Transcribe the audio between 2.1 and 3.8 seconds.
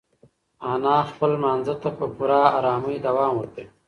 پوره ارامۍ دوام ورکوي.